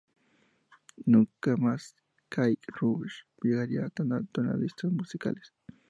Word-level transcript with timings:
Nunca 1.05 1.55
más 1.57 1.95
Kate 2.27 2.57
Bush 2.81 3.17
llegaría 3.43 3.87
tan 3.89 4.11
alto 4.13 4.41
en 4.41 4.47
las 4.47 4.57
listas 4.57 4.91
musicales. 4.91 5.53